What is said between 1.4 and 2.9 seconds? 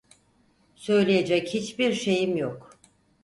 hiçbir şeyim yok.